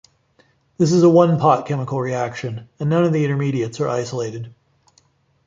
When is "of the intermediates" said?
3.03-3.79